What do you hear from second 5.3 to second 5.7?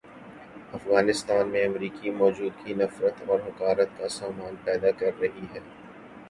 ہے۔